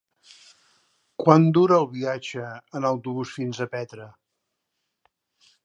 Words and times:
Quant 1.23 1.45
dura 1.57 1.77
el 1.81 1.85
viatge 1.91 2.47
en 2.81 2.89
autobús 2.93 3.37
fins 3.39 3.61
a 3.61 3.69
Petra? 3.77 4.09